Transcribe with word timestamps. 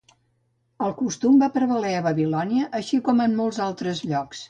El 0.85 0.95
costum 1.01 1.37
va 1.43 1.51
prevaler 1.59 1.93
a 1.99 2.01
Babilònia, 2.09 2.69
així 2.83 3.03
com 3.11 3.25
en 3.31 3.41
molts 3.45 3.65
altres 3.71 4.07
llocs. 4.13 4.37